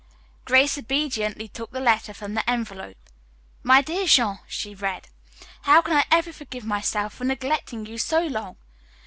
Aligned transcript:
Grace 0.45 0.79
obediently 0.79 1.47
took 1.47 1.69
the 1.69 1.79
letter 1.79 2.11
from 2.11 2.33
the 2.33 2.49
envelope. 2.49 2.97
"My 3.61 3.83
dear 3.83 4.07
Jean:" 4.07 4.39
she 4.47 4.73
read. 4.73 5.07
"How 5.61 5.83
can 5.83 5.93
I 5.95 6.05
ever 6.09 6.33
forgive 6.33 6.63
myself 6.65 7.13
for 7.13 7.23
neglecting 7.23 7.85
you 7.85 7.99
so 7.99 8.21
long? 8.25 8.57